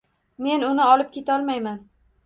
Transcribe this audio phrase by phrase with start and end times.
[0.45, 1.81] Men uni olib ketolmayman.